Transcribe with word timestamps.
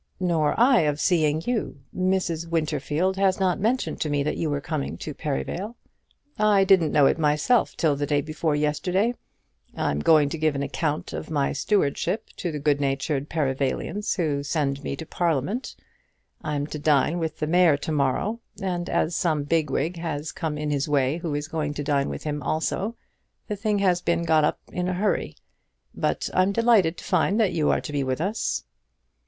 "Nor 0.19 0.59
I 0.59 0.79
of 0.79 0.99
seeing 0.99 1.43
you. 1.45 1.79
Mrs. 1.95 2.47
Winterfield 2.47 3.17
has 3.17 3.39
not 3.39 3.59
mentioned 3.59 4.01
to 4.01 4.09
me 4.09 4.23
that 4.23 4.35
you 4.35 4.49
were 4.49 4.59
coming 4.59 4.97
to 4.97 5.13
Perivale." 5.13 5.75
"I 6.39 6.63
didn't 6.63 6.91
know 6.91 7.05
it 7.05 7.19
myself 7.19 7.77
till 7.77 7.95
the 7.95 8.07
day 8.07 8.19
before 8.19 8.55
yesterday. 8.55 9.13
I'm 9.75 9.99
going 9.99 10.27
to 10.29 10.39
give 10.39 10.55
an 10.55 10.63
account 10.63 11.13
of 11.13 11.29
my 11.29 11.53
stewardship 11.53 12.29
to 12.37 12.51
the 12.51 12.57
good 12.57 12.81
natured 12.81 13.29
Perivalians 13.29 14.15
who 14.15 14.41
send 14.41 14.83
me 14.83 14.95
to 14.95 15.05
Parliament. 15.05 15.75
I'm 16.41 16.65
to 16.65 16.79
dine 16.79 17.19
with 17.19 17.37
the 17.37 17.45
mayor 17.45 17.77
to 17.77 17.91
morrow, 17.91 18.39
and 18.59 18.89
as 18.89 19.15
some 19.15 19.43
big 19.43 19.69
wig 19.69 19.97
has 19.97 20.31
come 20.31 20.57
in 20.57 20.71
his 20.71 20.89
way 20.89 21.17
who 21.17 21.35
is 21.35 21.47
going 21.47 21.75
to 21.75 21.83
dine 21.83 22.09
with 22.09 22.23
him 22.23 22.41
also, 22.41 22.95
the 23.47 23.55
thing 23.55 23.77
has 23.77 24.01
been 24.01 24.23
got 24.23 24.43
up 24.43 24.61
in 24.71 24.87
a 24.87 24.93
hurry. 24.95 25.35
But 25.93 26.27
I'm 26.33 26.51
delighted 26.53 26.97
to 26.97 27.03
find 27.03 27.39
that 27.39 27.53
you 27.53 27.69
are 27.69 27.81
to 27.81 27.91
be 27.93 28.03
with 28.03 28.19
us." 28.19 28.63